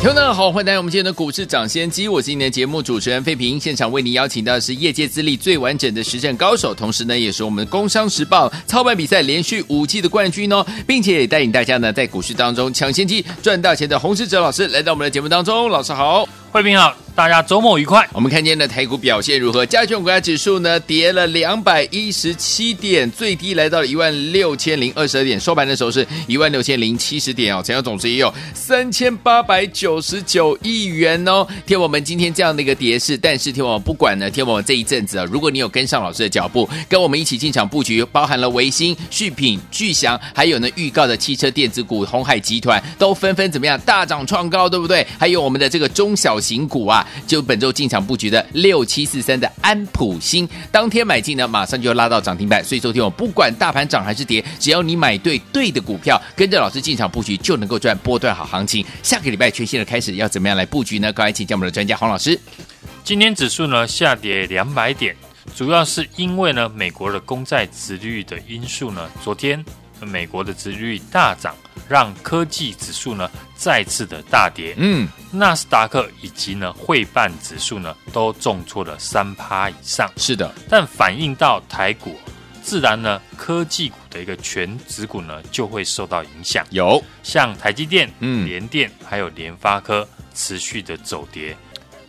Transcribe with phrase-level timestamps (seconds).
[0.00, 3.60] 听众们好，欢迎来到我们今天的股市抢先机，我是今天的节目主持人费平。
[3.60, 16.96] 现场为您邀请到的是业界资历最完整的实战高手，同时呢，也是我们工商时报操盘比赛连续五季的冠军哦，并且也带领大家呢在股市当中抢先机赚大钱的洪世哲老师来到我们的节目当中，老师好，费平好。
[17.14, 18.08] 大家周末愉快。
[18.12, 19.66] 我们看见的台股表现如何？
[19.66, 27.62] 加权股价指数呢，跌了两百一十七点，最低来到了一万六千零二十点，收盘的时候是一万六千零七十点哦。
[27.62, 31.46] 成交总值也有三千八百九十九亿元哦。
[31.66, 45.06] 天我们今天这样的一个跌势，但是天我们不管呢，天我们这一阵子啊，如果你有跟上老师的脚步，跟我们一起进场布局，包含了维新、续品、巨祥，还有呢预告的汽车电子股鸿海集团，都纷纷怎么样大涨创高，对不对？
[45.18, 47.01] 还有我们的这个中小型股啊。
[47.26, 52.64] 就本周进场布局的六七四三的安普新，当天买进呢，马上就要拉到涨停板。
[52.64, 58.84] 所以昨天我不管大盘涨还是跌，只要你买对对的股票，跟着老师进场布局，就能够赚波段好行情。
[59.02, 61.12] 下个礼拜全新的开始，要怎么样来布局呢？
[61.12, 62.38] 赶快请教我们的专家黄老师。
[63.04, 65.16] 今天指数呢下跌两百点，
[65.56, 69.64] 主要是因为呢美国的公债殖率的因素呢，昨天
[70.00, 71.54] 美国的殖率大涨。
[71.88, 80.10] 让科技指数呢再次的大跌，嗯，纳斯达克以及呢汇办指数呢都重挫了三趴以上。
[80.16, 82.16] 是的，但反映到台股，
[82.62, 86.66] 自然呢科技股的一个全指股呢就会受到影响。
[86.70, 91.56] 有像台积电、嗯，联电还有联发科持续的走跌。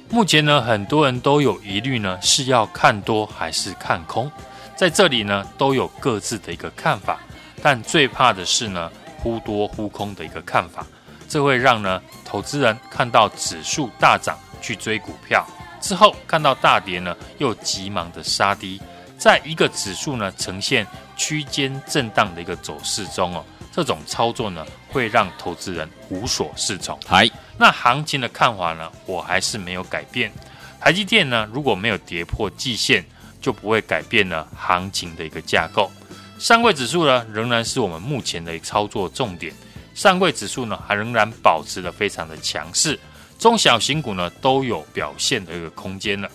[0.10, 4.32] 目前呢很多人都有疑虑呢是要看多还是看空，
[4.76, 7.20] 在这里呢都有各自的一个看法，
[7.62, 8.90] 但最怕的是呢。
[9.24, 10.86] 忽多忽空的一个看法，
[11.30, 15.48] 这会让呢投资人看到指数大涨去追股票，
[15.80, 18.82] 之后看到大跌呢又急忙的杀低，
[19.18, 27.00] 在一个指数呢呈现区间震荡的一个走势中哦，这种操作呢会让投资人无所适从。
[27.08, 30.30] 嗨，那行情的看法呢，我还是没有改变。
[30.82, 33.06] 台积电呢如果没有跌破季线，
[33.42, 35.90] 就不会改变了行情的一个架构。
[36.44, 39.54] 上柜指数呢，仍然是我们目前的操作重点。
[39.96, 43.00] 上柜指数呢，还仍然保持的非常的强势，
[43.40, 46.30] 中小型股呢都有表现的一个空间了。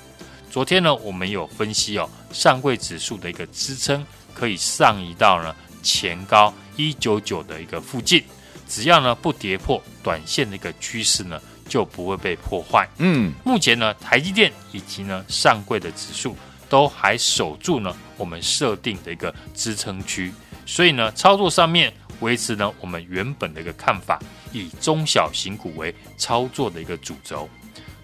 [0.51, 4.03] 昨天呢，我们有分析哦，上柜指数的一个支撑
[4.33, 8.25] 可以上移到呢前高一九九的一个附近，
[8.67, 12.89] 只要呢不跌破短线的一个趋势呢，就不会被破坏。
[12.97, 16.35] 嗯，目前呢，台积电以及呢上柜的指数。
[16.69, 20.33] 都还守住呢，我们设定的一个支撑区，
[20.67, 24.19] 所以呢，操作上面维持呢我们原本的一个看法，
[24.53, 27.49] 以中小型股为操作的一个主轴。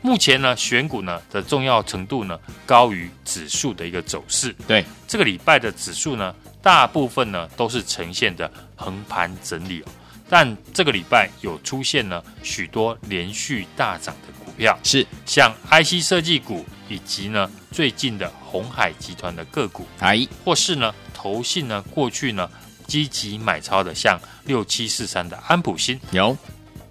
[0.01, 4.55] 目前呢，选股呢的重要程度呢高于指数的一个走势。
[4.67, 9.87] 对，这个礼拜的指数呢，大部分呢都是呈现的横盘整理哦，
[10.29, 16.65] 但这个礼拜有出现呢许多连续大涨的股票，是像 IC 设计股。
[16.87, 22.49] 以及呢，最近的红海集团的个股，哎，或是呢，投信呢，过去呢，
[22.87, 26.37] 积极买超的，像六七四三的安普新有，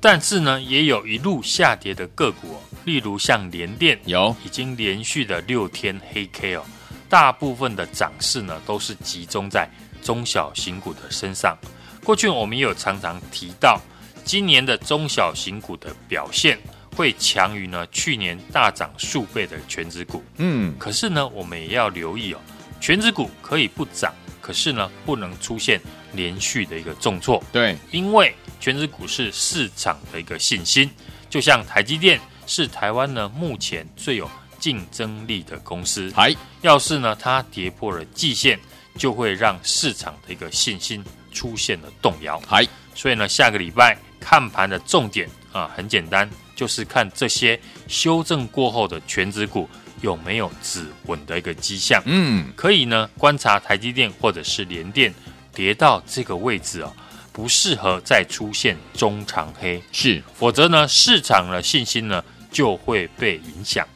[0.02, 6.66] 但是呢，也有一路下跌的个股哦，例如像联电有，已经连续的六天黑 K 哦，
[7.08, 9.70] 大部分的涨势呢，都是集中在
[10.02, 11.56] 中小型股的身上。
[12.04, 13.80] 过去我们也有常常提到，
[14.26, 16.58] 今年的中小型股的表现。
[16.94, 22.40] 会强于呢去年大涨数倍的全指股，嗯，可是呢我们也要留意哦，
[22.80, 25.82] 全指股可以不涨，可是呢不能出现
[26.14, 30.90] 连续的一个重挫，对，因为全指股是市场的一个信心，
[31.30, 34.30] 就像台积电是台湾呢目前最有
[34.60, 38.60] 竞争力的公司，嗨，要是呢它跌破了季线，
[38.98, 46.30] 就会让市场的一个信心出现了动摇，嗨，所以呢下个礼拜看盘的重点啊很简单。
[46.56, 49.70] 就是看这些修正过后的权值股
[50.02, 52.02] 有没有止稳的一个迹象。
[52.06, 55.14] 嗯，可以呢观察台积电或者是联电
[55.54, 56.94] 跌到这个位置哦，
[57.32, 63.88] 不适合再出现中长黑，是，否则呢市场的信心呢就会被影响。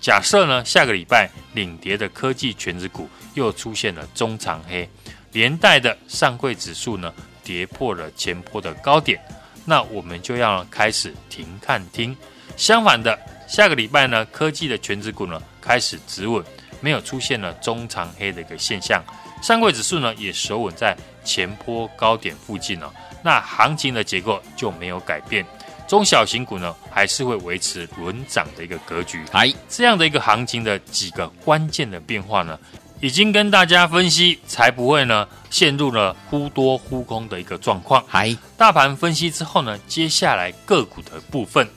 [0.00, 4.88] 假设呢下个礼拜领跌的科技权值股又出现了中长黑，
[5.32, 7.12] 连带的上柜指数呢
[7.42, 9.20] 跌破了前波的高点。
[9.68, 12.16] 那我们就要开始停看听。
[12.56, 13.16] 相反的，
[13.46, 16.42] 下个礼拜呢，科技的全指股呢开始止稳，
[16.80, 19.04] 没有出现了中长黑的一个现象，
[19.42, 22.90] 上柜指数呢也守稳在前坡高点附近哦。
[23.22, 25.44] 那行情的结构就没有改变，
[25.86, 29.22] 中小型股呢还是会维持轮涨的一个格局。
[29.32, 32.58] 哎，这样的一个行情的几个关键的变化呢，
[33.00, 38.02] 已经跟大家分析，才不会呢陷入了忽多忽空的一个状况。
[38.08, 41.68] 嗨，大盘分析之后呢，接下来个股的部分，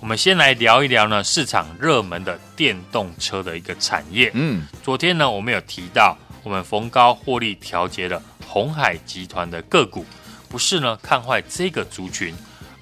[0.00, 4.30] 我们先来聊一聊呢市场热门的电动车的一个产业。
[4.32, 10.06] 嗯，昨天呢我们有提到，我们逢高获利调节了红海集团的个股。
[10.48, 12.34] 不是呢看坏这个族群，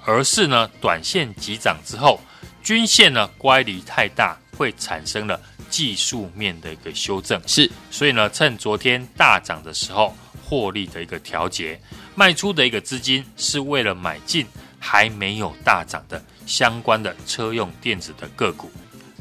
[0.05, 2.21] 而是呢短线急涨之后，
[2.63, 5.39] 均线呢乖离太大，会产生了
[5.71, 7.41] 技术面的一个修正。
[7.47, 10.15] 是，所以呢趁昨天大涨的时候
[10.45, 11.81] 获利的一个调节，
[12.13, 14.45] 卖出的一个资金是为了买进
[14.77, 18.69] 还没有大涨的相关的车用电子的个股。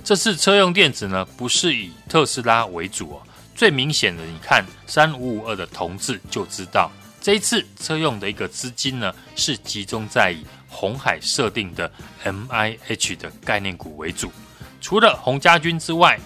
[0.04, 3.22] 这次车用电子呢不是以特斯拉为主哦，
[3.54, 6.90] 最明显的你看三五五二的同志就知道。
[7.22, 11.92] 这一次车用的一个资金呢，是集中在以红海设定的
[12.24, 14.32] MIH 的概念股为主。
[14.80, 16.18] 除了洪家军之外，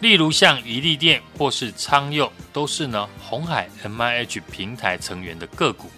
[0.00, 5.90] 例如像宜利店或是昌佑，都是呢红海 MIH 平台成员的个股。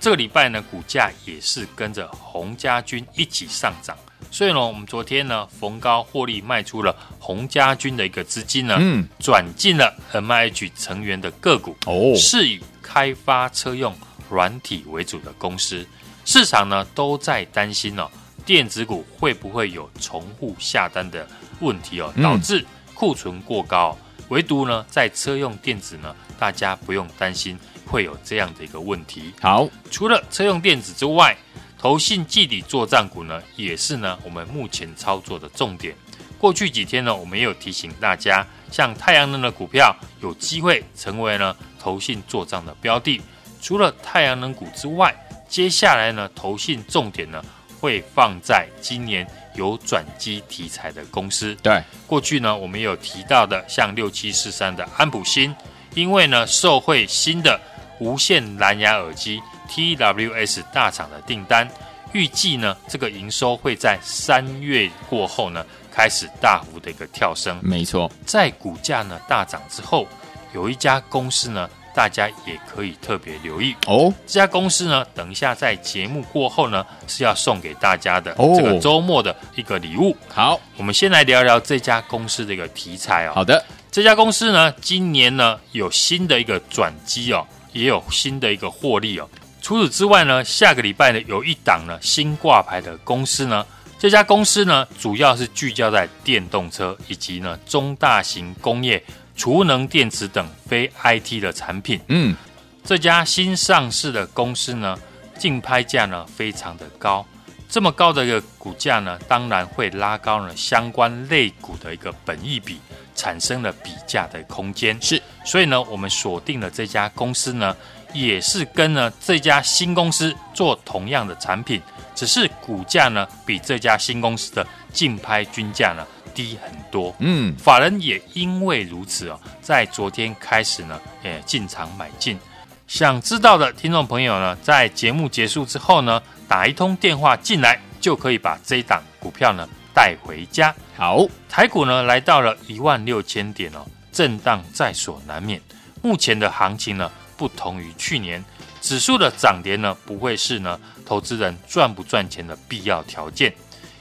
[0.00, 3.96] 这个礼拜呢，股价也是跟着洪家军一起上涨。
[4.30, 12.60] 所以呢，我们昨天呢逢高获利卖出了洪家军的一个资金呢，嗯，转进了 MIH 成员的个股哦，是以。
[12.86, 13.92] 开发车用
[14.28, 15.84] 软体为主的公司，
[16.26, 18.08] 市场呢都在担心哦，
[18.44, 21.26] 电子股会不会有重复下单的
[21.60, 22.64] 问题哦，导致
[22.94, 23.96] 库存过高。
[24.28, 29.34] 唯独呢，在车用电子呢，大家不用担心会有这样的一个问题。
[29.40, 31.36] 好，除了车用电子之外，
[31.76, 35.94] 投信季底作帐股呢，也是呢我们目前操作的重点。
[36.38, 41.54] 过去几天呢，我们也有提醒大家，像太阳能的股票有机会成为呢。
[41.78, 43.20] 投信做账的标的，
[43.60, 45.14] 除了太阳能股之外，
[45.46, 47.44] 接下来呢，投信重点呢
[47.84, 51.54] 会放在今年有转机题材的公司。
[51.62, 55.54] 对，过去呢我们有提到的，像六七四三的安普新，
[55.94, 57.60] 因为呢受惠新的
[58.00, 59.38] 无线蓝牙耳机
[59.68, 61.68] TWS 大厂的订单，
[62.12, 67.60] 预计呢这个营收会在三月过后呢开始大幅的一个跳升。
[67.62, 70.08] 没错，在股价呢大涨之后。
[70.54, 74.12] 有一家公司呢，大家也可以特别留意哦。
[74.26, 80.16] 这家公司呢，等一下在节目过后呢，是要送给大家的这个周末的一个礼物。
[80.28, 83.32] 好，我们先来聊聊这家公司的一个题材哦。
[83.36, 89.28] 好的，这家公司呢，今年呢有新的一个转机哦，也有新的一个获利哦。
[89.62, 93.64] 除此之外呢，下个礼拜呢有一档呢新挂牌的公司呢，
[93.98, 99.02] 这家公司呢主要是聚焦在电动车以及呢中大型工业。
[99.36, 102.36] 储能电池等非 IT 的产品，嗯，
[102.84, 104.98] 这家新上市的公司呢，
[105.38, 107.26] 竞拍价呢非常的高，
[107.68, 112.78] 这么高的一个股价呢，当然会拉高了相关类股的一个本益比，
[113.16, 114.96] 产生了比价的空间。
[115.02, 117.76] 是，所以呢，我们锁定了这家公司呢，
[118.12, 121.82] 也是跟呢这家新公司做同样的产品，
[122.14, 126.06] 只是股价呢比这家新公司的竞拍均价呢。
[126.34, 132.38] 低很多，嗯，法人也因为如此哦，在昨天开始呢，也进场买进。
[132.86, 140.74] 想知道的听众朋友呢，在节目结束之后呢，打一通电话进来，就可以把这一档股票呢带回家。
[140.96, 145.60] 好，台股呢来到了一万六千点哦，震荡在所难免。
[146.02, 148.44] 目前的行情呢，不同于去年，
[148.82, 153.52] 指数的涨跌呢，不会是呢投资人赚不赚钱的必要条件。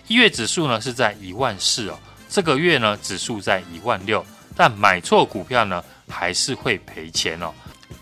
[0.10, 1.98] 一月指数呢是在一万四哦。
[2.34, 4.26] 这个月呢，指数在一万六，
[4.56, 7.54] 但买错股票呢，还是会赔钱哦。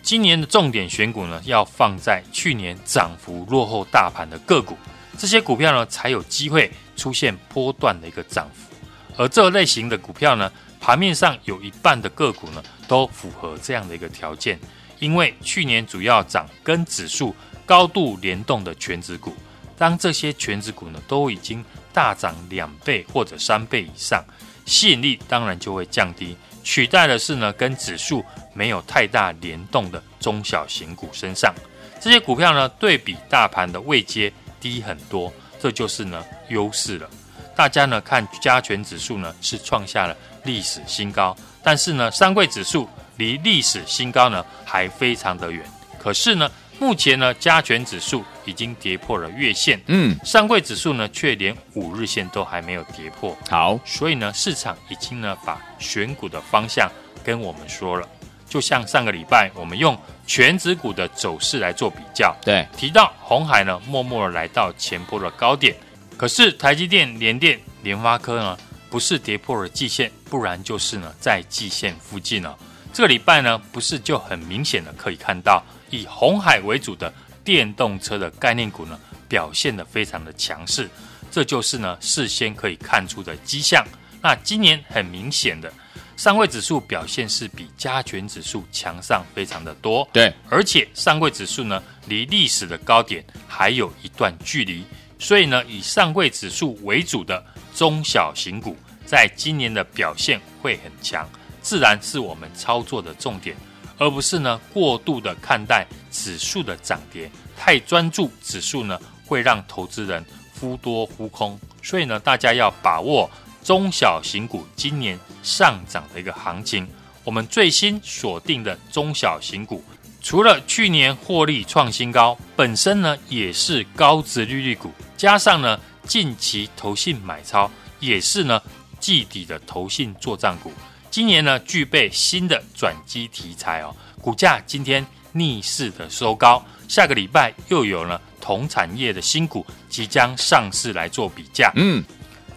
[0.02, 4.78] 今年的重点选股呢，要放在去年涨幅落后大盘的个股，
[5.18, 8.74] 这些股票呢，才有机会出现波段的一个涨幅。
[9.18, 14.58] 而这类型的股票呢，盘面上有一半的个股呢，都符合这样的一个条件，
[15.00, 17.36] 因为去年主要涨跟指数
[17.66, 19.36] 高度联动的全指股，
[19.78, 21.62] 当这些全指股呢，都已经
[21.93, 24.24] 大涨两倍或者三倍以上，
[24.65, 31.53] 吸引力当然就会降低，取代的是呢跟指数没有太大联动的中小型股身上。
[32.00, 37.10] 这些股票呢对比大盘的位阶低很多，这就是呢优势了。
[37.55, 45.63] 大家呢看加权指数呢是创下了历史新高，但是呢三贵指数离历史新高呢还非常的远。
[46.00, 46.50] 可是呢
[46.82, 53.38] 目前呢，加权指数已经跌破了月线，嗯，上柜指数呢却连五日线都还没有跌破。
[53.48, 56.92] 好，所以呢，市场已经呢把选股的方向
[57.24, 58.10] 跟我们说了。
[58.50, 59.96] 就像上个礼拜我们用
[60.26, 65.76] 全指股的走势来做比较，对，提到红海呢默默的来到前波的高点，
[66.18, 68.58] 可是台积电、联电、联发科呢
[68.90, 72.56] 不是跌破了季线，不然就是呢在季线附近呢。
[72.92, 75.64] 这个礼拜呢不是就很明显的可以看到。
[75.91, 80.89] 以红海为主的电动车的概念股呢，表现的非常的强势，
[81.29, 83.86] 这就是呢事先可以看出的迹象。
[84.21, 85.71] 那今年很明显的
[86.15, 94.83] 上位指数表现是比加权指数强上非常的多，对，而且上柜指数呢离历史的高点还有一段距离，
[95.17, 97.43] 所以呢以上柜指数为主的
[97.74, 101.27] 中小型股，在今年的表现会很强，
[101.63, 103.57] 自然是我们操作的重点。
[104.01, 110.25] 而不是呢过度的看待指数的涨跌，太专注指数呢会让投资人
[110.60, 113.29] 忽多忽空，所以呢大家要把握
[113.63, 116.88] 中小型股今年上涨的一个行情。
[117.24, 119.84] 我们最新锁定的中小型股，
[120.20, 128.60] 除了去年获利创新高，本身呢也是高值利率股，加上呢近期投信买超，也是呢
[129.00, 130.74] 季底的投信作帐股。
[131.12, 141.70] 今年呢，具备新的转机题材哦，股价今天逆势的收高，下个礼拜又有了同产业的新股即将上市来做比价。
[141.75, 142.01] 嗯，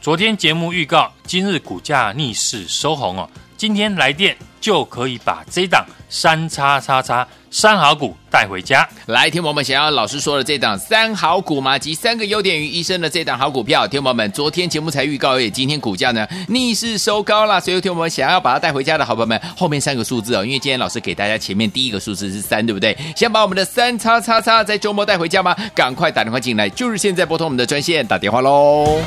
[0.01, 3.29] 昨天节目预告，今日股价逆势收红哦，
[3.65, 7.27] 今天来电就可以把这档三叉叉叉。
[7.51, 11.79] 三好股带回家，来，听我们想要老师说的这档三好股吗？
[11.79, 22.95] 集三个优点于一身的这档好股票，听我们昨天节目才预告，而且今天股价呢逆势收高了，所以听我们想要把它带回家的好朋友们，后面三个数字哦，因为今天老师给大家前面第一个数字是三，对不对？
[23.17, 25.57] 想把我们的三叉叉叉在周末带回家吗？
[25.77, 29.01] 赶快打电话进来，就是现在拨通我们的专线打电话喽。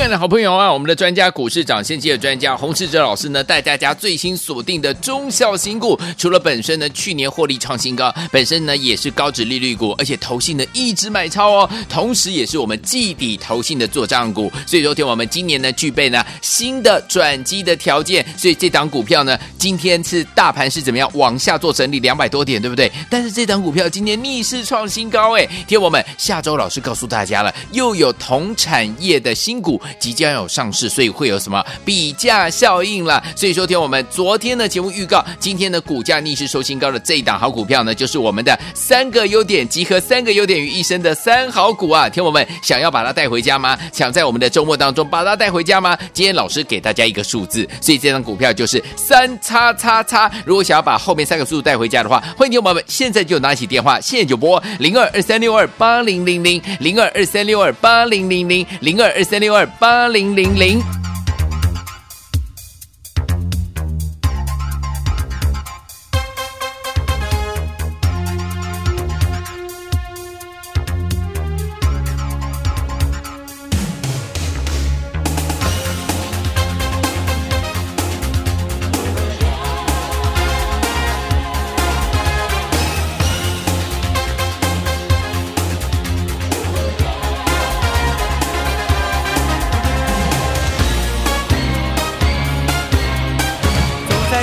[0.00, 22.90] 爱的好朋友啊，我们的专家股市涨先机的专家洪世哲老师呢，带大家最新锁定的中小型股，除了本身呢去年获利创新高，本身呢也是高值利率股，而且投信呢一直买超哦，同时也是我们季底投信的做账股，所以说听我们今年呢具备呢新的转机的条件，所以这档股票呢今天是大盘是怎么样往下做整理两百多点，对不对？
[23.10, 29.78] 但是这档股票今天逆势创新高，哎，听我们下周老师告诉大家了，又有同产业的新股。
[29.98, 33.22] 即将有上市，所以会有什么比价效应了？
[33.34, 42.08] 所以说，听我们昨天的节目预告，今天的股价逆势收新高的这一档好股票呢，就是我们的三个优点集合三个优点于一身的三好股啊！
[42.08, 43.78] 听我们想要把它带回家吗？
[43.92, 45.96] 想在我们的周末当中把它带回家吗？
[46.12, 50.30] 今天老师给大家一个数字，所以这张股票就是三叉叉叉。
[50.44, 59.66] 如果想要把后面三个数字带回家的话，欢迎听我们现在就拿起电话，现在就拨零二二三六二八零零零零二二三六二八零零零零二二三六二。
[59.80, 60.82] 八零零零。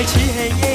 [0.07, 0.66] 漆黑夜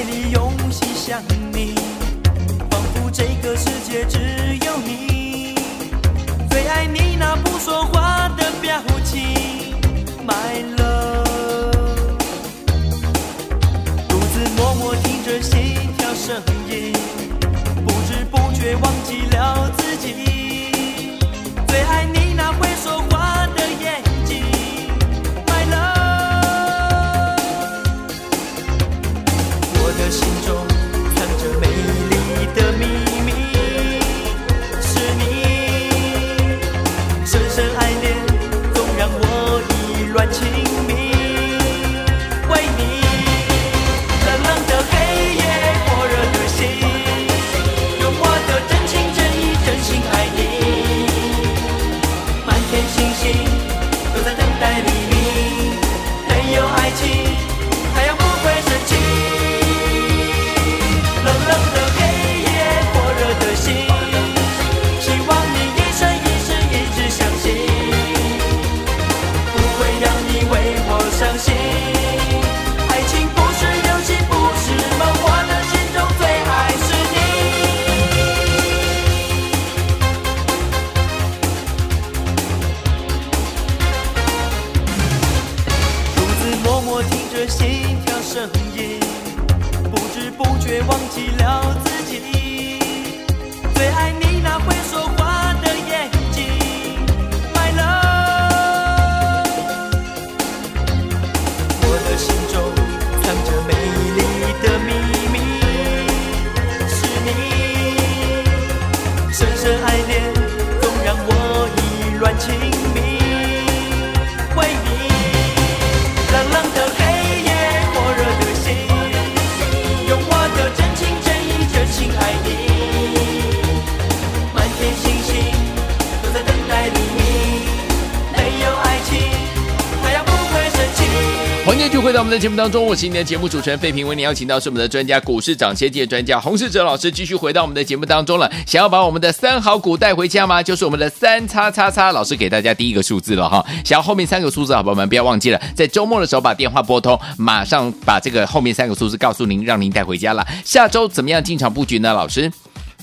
[132.32, 138.50] 的节目当中，我是你的节目主持人费平，为您邀请到是我们的专家股市涨先机的专家洪世哲老师，继续回到我们的节目当中了。
[138.66, 140.62] 想要把我们的三好股带回家吗？
[140.62, 143.62] 就是我们的三叉叉叉，老师给大家第一个数字了哈。
[143.84, 150.46] 想要后面三个数字，好朋友们不要忘记了，在周末的时候把电话拨通，马上把这个后面三个数字告诉您，让您带回家了。
[150.64, 152.14] 下周怎么样进场布局呢？
[152.14, 152.50] 老师？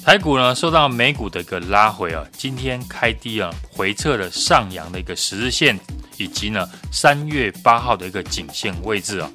[0.03, 5.79] 台股呢受到美股的一个拉回啊，今天开低啊，回撤了上扬的一个十日线，
[6.17, 9.29] 以及呢三月八号的一个颈线位置啊，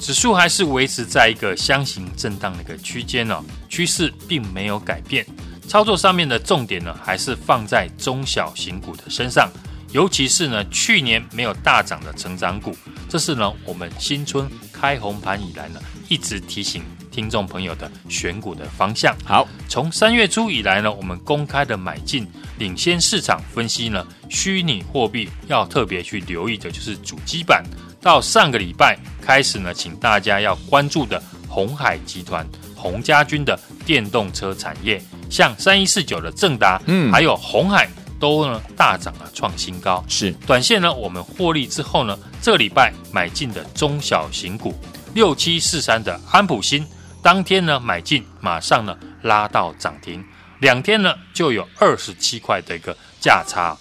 [0.00, 5.26] 指数还是维持在一个箱型震荡的一个区间呢，趋势并没有改变。
[5.68, 9.50] 操作上面的重点呢，还是放在中小型股的身上，
[9.92, 12.74] 尤其是呢去年没有大涨的成长股，
[13.10, 15.78] 这是呢我们新春开红盘以来呢
[16.08, 16.82] 一直提醒。
[17.14, 22.26] 听众朋友的选股的方向好，从三月初以来呢，我们公开的买进
[22.58, 27.62] 领先市场分析呢，虚拟货币要特别去留意的就是主机板。
[28.00, 32.44] 到上个礼拜开始呢，请大家要关注的红海集团、
[32.74, 33.56] 洪家军的
[33.86, 40.04] 电动车产业，像三一四九的正达，嗯，还有红海都呢大涨了，创新高。
[40.08, 44.74] 是短线呢，我们获利之后呢，这个礼拜买进的中小型股
[45.14, 46.84] 六七四三的安普新。
[47.24, 50.22] 当天呢买进，马上呢拉到涨停，
[50.58, 53.74] 两天呢就有二十七块的一个价差，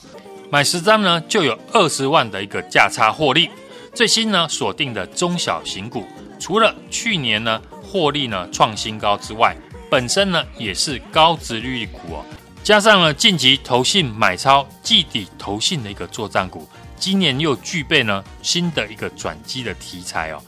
[0.50, 3.50] 买十张呢就有二十万的一个价差获利。
[3.94, 6.08] 最新呢锁定的中小型股，
[6.40, 9.54] 除了去年呢获利呢创新高之外，
[9.92, 12.26] 本身呢也是高值率股哦，
[12.64, 20.42] 加上了近期投信买超季底投信的一个作战股，今年又具备呢新的一个转机的题材哦。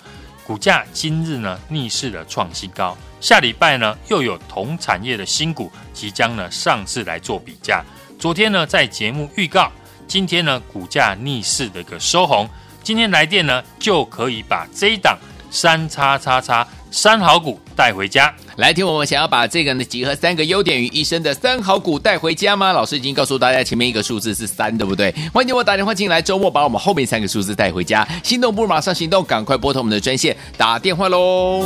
[0.45, 7.83] 股价今日呢逆势的创新高，下礼拜呢又有同产业的新股即将呢上市来做比价。
[8.19, 9.71] 昨天呢在节目预告，
[10.07, 12.47] 今天呢股价逆势的一个收红，
[12.83, 15.17] 今天来电呢就可以把这一档
[15.49, 18.33] 三叉叉叉三好股带回家。
[18.55, 22.71] 来听我们想要把这个呢集合三个优点于一身的三好股带回家吗？
[22.71, 25.13] 老师已经告诉大家前面一个数字是三，对不对？
[25.33, 28.07] 欢迎我打电话进来，周末把我们后面三个数字带回家。
[28.23, 31.65] 心动不如马上行动，赶快拨通我们的专线打电话喽。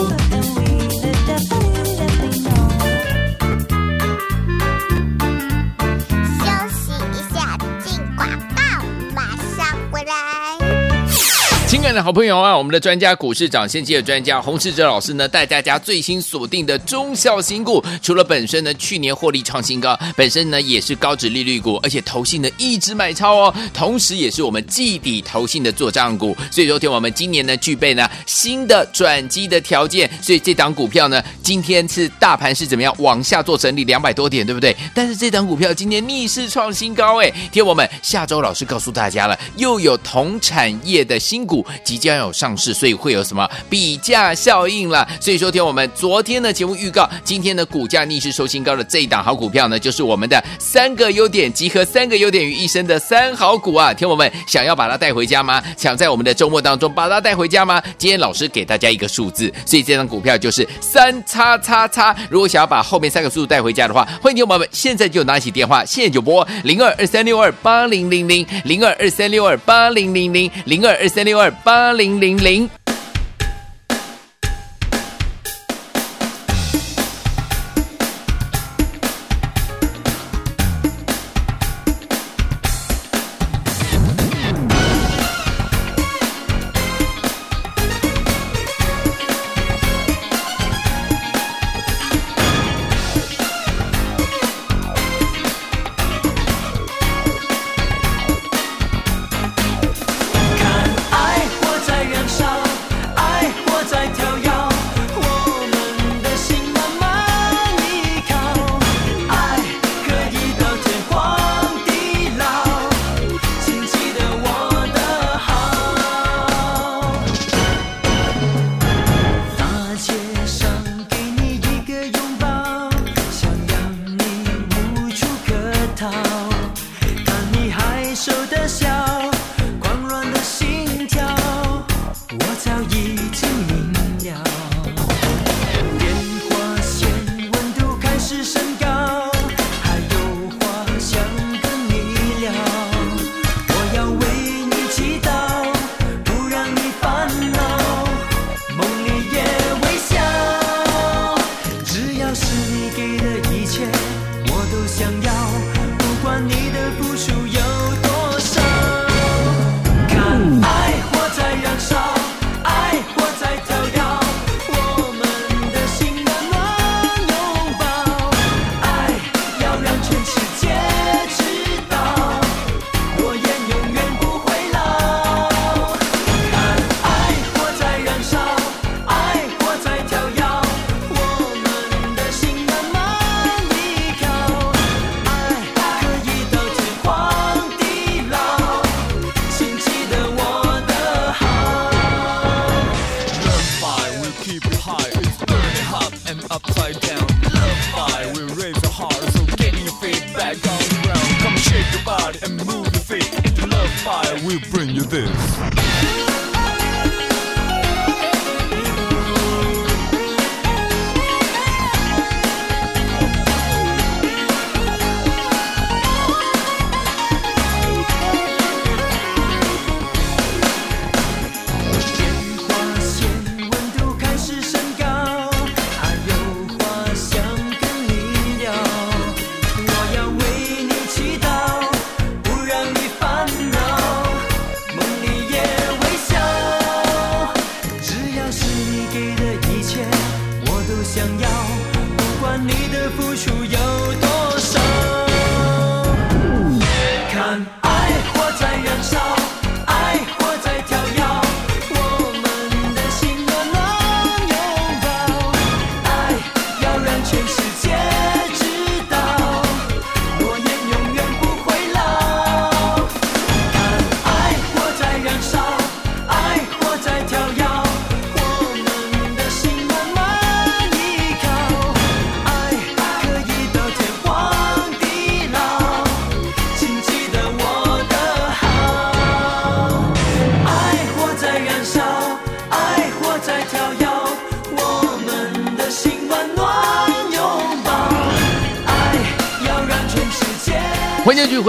[11.89, 34.77] 亲爱的好朋友啊，我们的专家股市涨先机的专家洪世哲老师呢，带大家最新锁定的中小型股，除了本身呢去年获利创新高，本身呢也是高值利率股，而且投信呢一直买超哦，同时也是我们季底投信的做账股，所以昨天我们今年呢具备呢新的转机的条件，所以这档股票呢今天是大盘是怎么样往下做整理两百多点，对不对？
[34.93, 41.65] 但是这档股票今年逆势创新高哎，听我们下周老师告诉大家了，又有同产业的新股。
[41.83, 45.07] 即将有上市，所以会有什么比价效应了？
[45.19, 53.93] 所以说，听我们昨天的节目预告，今天的股价逆势收新高的这一档好股票呢，就是我们的三个优点集合三个优点于一身的三好股啊！
[53.93, 55.61] 听我们想要把它带回家吗？
[55.77, 57.81] 想在我们的周末当中把它带回家吗？
[57.97, 62.15] 今天老师给大家一个数字，所以这张股票就是三叉叉叉。
[62.29, 71.49] 如果想要把后面三个数字带回家的话，欢迎听我们现在就拿起电话，现在就拨零二二三六二八零零零零二二三六二八零零零零二二三六二。
[71.69, 72.69] 零零零。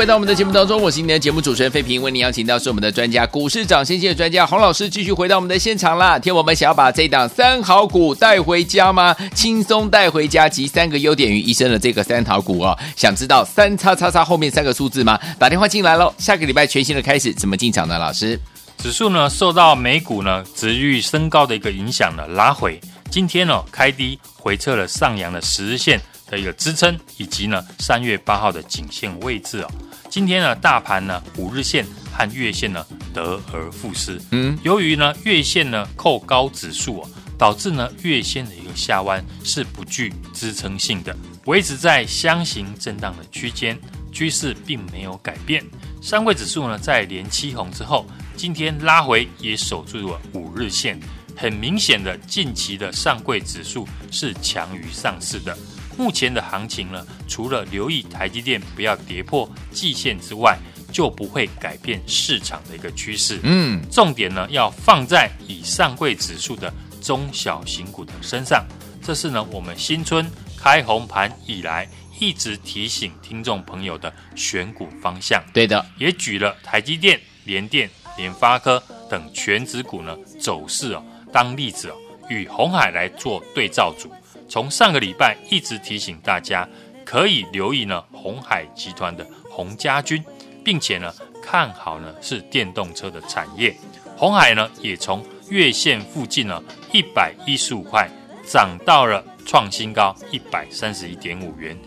[0.00, 6.18] 回到我们的节目当中，我是今天的节目主持人费平，为您邀请到是我们的专家股市涨先机的专家洪老师，继续回到我们的现场啦。
[6.18, 9.14] 听我们想要把这档三好股带回家吗？
[9.34, 15.20] 轻松带回家，集三个优点于一身的这个三好股哦，想知道三叉叉叉后面三个数字吗？
[15.38, 16.10] 打电话进来喽。
[16.16, 17.98] 下个礼拜全新的开始，怎么进场呢？
[17.98, 18.40] 老师，
[18.78, 29.70] 指数呢受到美股呢值域升高的一个影响呢拉回，今天呢开低回撤了上扬的十日线的一个支撑，以及呢三月八号的颈线位置哦。
[30.10, 43.78] 今天呢大盘呢五日线和月线呢得而复失，嗯，由于呢月线呢扣高指数啊，导致呢月线的一个下弯是不具支撑性的，维持在箱型震荡的区间，
[44.10, 45.64] 趋势并没有改变。
[46.02, 48.04] 上柜指数呢在连七红之后，
[48.36, 50.98] 今天拉回也守住了五日线，
[51.36, 55.56] 很明显的近期的上柜指数是强于上市的。
[56.00, 60.56] 目前的行情呢，除了留意台积电不要跌破季线之外，
[60.90, 63.38] 就不会改变市场的一个趋势。
[63.42, 68.64] 嗯，重点呢要放在以上柜指数的中小型股的身上，
[69.02, 71.86] 这是呢我们新春开红盘以来
[72.18, 75.44] 一直提醒听众朋友的选股方向。
[75.52, 81.96] 对的，也举了台积电、联电、联发科等全指股呢走势哦当例子哦，
[82.30, 84.10] 与红海来做对照组。
[84.50, 86.68] 从上个礼拜一直提醒大家，
[87.04, 90.22] 可以留意呢鸿海集团的鸿家军，
[90.64, 93.72] 并且呢看好呢是电动车的产业。
[94.16, 96.60] 鸿海呢也从月线附近呢
[96.92, 98.10] 一百一十五块
[98.44, 101.78] 涨到了创新高一百三十一点五元，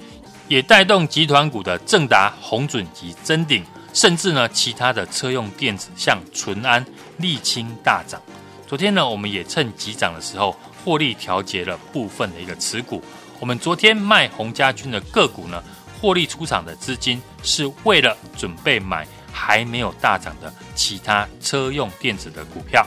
[0.48, 3.62] 也带动集团股的正达、鸿准及臻鼎，
[3.94, 6.84] 甚至呢其他的车用电子像淳安、
[7.20, 8.22] 沥青大涨。
[8.66, 10.56] 昨天呢我们也趁急涨的时候。
[10.84, 13.02] 获利调节了部分的一个持股。
[13.40, 15.64] 我们昨天卖洪家军的个股呢，
[16.00, 22.86] 获利出场的资金是为了准备买还没有大涨的其他车用电子的股票，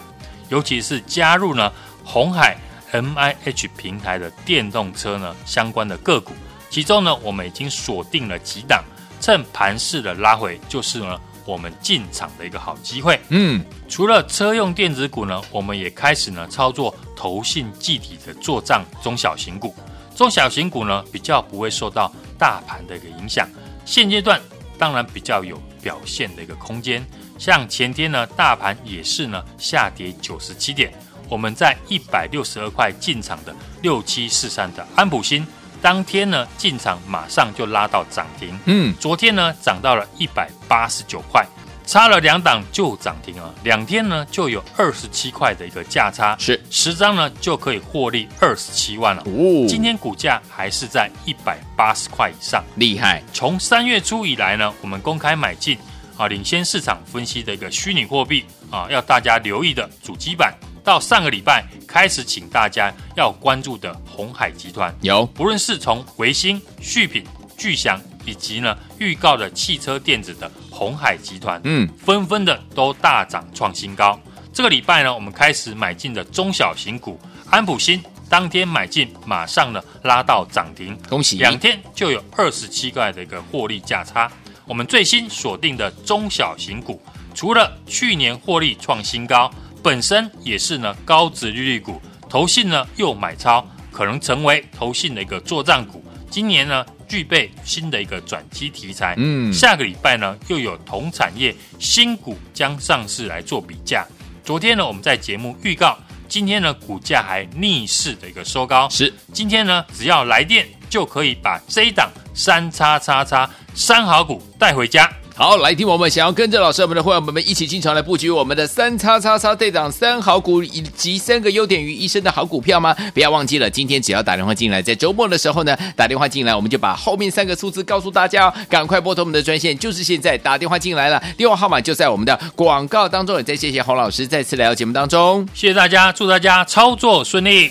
[0.49, 1.73] 尤其是加入呢
[2.05, 2.57] 红海
[2.93, 6.33] MIH 平台的电动车呢相关的个股。
[6.71, 8.85] 其中呢，我们已经锁定了几档
[9.21, 13.21] 趁盘势的拉回，就是呢我们进场的一个好机会。
[13.29, 19.75] 嗯，除了车用电子股呢，我们也开始呢操作投信计体的做账中小型股。
[20.15, 23.49] 中小型股呢比较不会受到大盘的一个影响，
[23.85, 24.41] 现阶段
[24.79, 27.05] 当然比较有表现的一个空间。
[27.39, 30.91] 像前天呢，大盘也是呢下跌九十七点，
[31.29, 35.47] 我们在一百六十二块进场的六七四三的安普新，
[35.81, 38.59] 当天呢进场马上就拉到涨停。
[38.67, 41.47] 嗯，昨天呢涨到了一百八十九块，
[41.87, 43.55] 差了两档就涨停了。
[43.63, 49.23] 两天呢就有二十七块的一个价差，是十张呢就可以获利二十七万了。
[49.23, 55.79] 哦，今天股价还是在一百八十块以上，厉害，从三月初以来呢，我们公开买进。
[56.19, 60.51] 啊，领先市场分析的一个虚拟货币啊，要大家留意的主机板，
[60.87, 64.95] 到上个礼拜开始，请大家要关注的红海集团。
[65.01, 67.27] 有，不论是从维新、续品、
[67.59, 74.17] 巨祥，以及呢预告的汽车电子的红海集团，嗯，纷纷的都大涨创新高。
[74.53, 77.21] 这个礼拜呢，我们开始买进的中小型股
[77.51, 84.31] 安普新，当天买进，马上呢拉到涨停，恭喜，两天就有二十七块的一个获利价差。
[84.65, 87.03] 我们最新锁定的中小型股，
[87.35, 89.53] 除了去年获利创新高，
[89.87, 96.05] 本身也是呢高值利率股，投信呢又买超，可能成为投信的一个作战股。
[96.29, 104.05] 今年呢具备新的一个转机题材，嗯，下个礼拜呢又有同产业新股将上市来做比价。
[104.43, 105.97] 昨天呢我们在节目预告，
[106.29, 113.49] 今天呢股价还逆势的一个收高，是今天呢只要来电就可以把这一档三叉叉叉。
[113.73, 115.09] 三好股带回家。
[115.39, 122.97] 好，来听我们想要跟着老师我们的会员朋友们一起进场来布局我们的三叉叉叉队长三好股以及三个优点于一身的好股票吗？
[123.13, 128.55] 不要忘记了，今天只要打电话进来，在周末的时候呢，打电话进来，我们就把后面三个数字告诉大家哦。
[128.71, 133.37] 赶快拨通我们的专线，就是现在打电话进来了，电话号码就在我们的广告当中。
[133.37, 137.71] 也再谢谢洪老师再次来到节目当中，谢谢大家，祝大家操作顺利。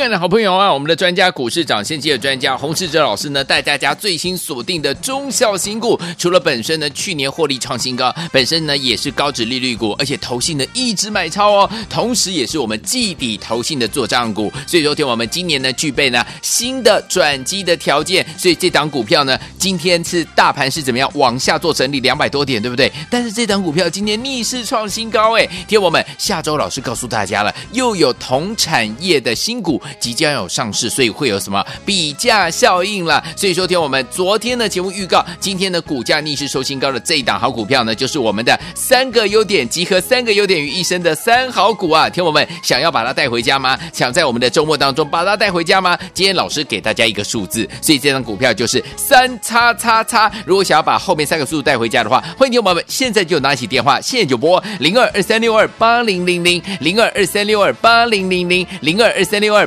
[0.00, 22.90] 亲爱的好朋友啊，我们的专家股市涨先机的专家洪世哲老师呢，带大家最新锁定的中小型股，除了本身呢去年获利创新高，本身呢也是高值利率股，而且投信呢一直买超哦，同时也是我们季底投信的做账股，所以昨天我们今年呢具备呢新的转机的条件，所以这档股票呢今天是大盘是怎么样往下做整理两百多点，对不对？
[23.10, 29.78] 但是这档股票今天逆势创新高，哎，听我们下周老师告诉大家了，又有同产业的新股。
[29.98, 33.22] 即将有上市，所以会有什么比价效应了？
[33.36, 42.08] 所以说，听我们昨天的节目预告，今天的股价逆势收新高的这一档好股票呢，就是我们的三个优点集合三个优点于一身的三好股啊！
[42.08, 43.78] 听我们想要把它带回家吗？
[43.92, 45.98] 想在我们的周末当中把它带回家吗？
[46.12, 50.30] 今天老师给大家一个数字，所以这张股票就是三叉叉叉。
[50.44, 59.66] 如果想要把后面三个数字带回家的话，欢迎听我们现在就拿起电话，现在就拨零二二三六二八零零零零二二三六二八零零零零二二三六二。